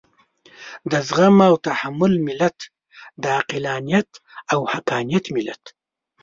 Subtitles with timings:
[0.91, 2.57] د زغم او تحمل ملت،
[3.21, 4.09] د عقلانيت
[4.53, 5.63] او حقانيت ملت.